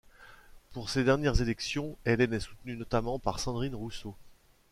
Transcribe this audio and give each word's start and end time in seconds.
Pour 0.71 0.89
ces 0.89 1.03
dernières 1.03 1.43
élections, 1.43 1.95
Hélène 2.07 2.33
est 2.33 2.39
soutenue 2.39 2.75
notamment 2.75 3.19
par 3.19 3.39
Sandrine 3.39 3.75
Rousseau. 3.75 4.15